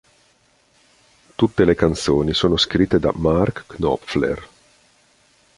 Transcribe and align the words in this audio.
Tutte 1.35 1.63
le 1.63 1.75
canzoni 1.75 2.33
sono 2.33 2.57
scritte 2.57 2.97
da 2.97 3.11
Mark 3.13 3.65
Knopfler. 3.67 4.47